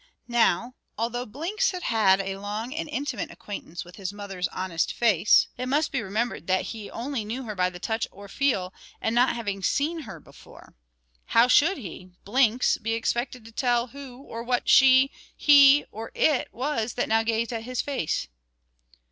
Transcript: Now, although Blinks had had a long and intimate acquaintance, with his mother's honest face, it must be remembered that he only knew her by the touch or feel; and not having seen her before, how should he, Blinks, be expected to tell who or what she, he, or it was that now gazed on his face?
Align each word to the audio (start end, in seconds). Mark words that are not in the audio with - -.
Now, 0.27 0.73
although 0.97 1.27
Blinks 1.27 1.69
had 1.69 1.83
had 1.83 2.19
a 2.19 2.37
long 2.37 2.73
and 2.73 2.89
intimate 2.89 3.29
acquaintance, 3.29 3.85
with 3.85 3.97
his 3.97 4.11
mother's 4.11 4.47
honest 4.47 4.91
face, 4.93 5.47
it 5.59 5.67
must 5.67 5.91
be 5.91 6.01
remembered 6.01 6.47
that 6.47 6.65
he 6.73 6.89
only 6.89 7.23
knew 7.23 7.43
her 7.43 7.53
by 7.53 7.69
the 7.69 7.77
touch 7.77 8.07
or 8.09 8.27
feel; 8.27 8.73
and 8.99 9.13
not 9.13 9.35
having 9.35 9.61
seen 9.61 9.99
her 9.99 10.19
before, 10.19 10.73
how 11.37 11.47
should 11.47 11.77
he, 11.77 12.13
Blinks, 12.25 12.79
be 12.79 12.93
expected 12.95 13.45
to 13.45 13.51
tell 13.51 13.89
who 13.89 14.17
or 14.23 14.41
what 14.41 14.67
she, 14.67 15.11
he, 15.37 15.85
or 15.91 16.11
it 16.15 16.51
was 16.51 16.93
that 16.93 17.07
now 17.07 17.21
gazed 17.21 17.53
on 17.53 17.61
his 17.61 17.79
face? 17.79 18.27